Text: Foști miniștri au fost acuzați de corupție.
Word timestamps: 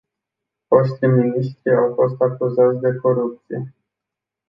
Foști 0.67 1.05
miniștri 1.05 1.75
au 1.75 1.93
fost 1.93 2.21
acuzați 2.21 2.77
de 2.81 2.95
corupție. 3.01 3.73